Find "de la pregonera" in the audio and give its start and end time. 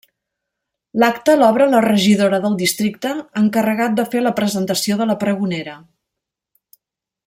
5.03-5.81